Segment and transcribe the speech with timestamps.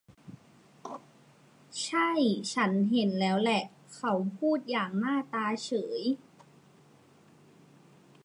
[1.83, 2.07] ใช่
[2.53, 3.63] ฉันเห็นแล้วแหละ
[3.95, 6.01] เขาพูดอย่างหน้าตาเฉย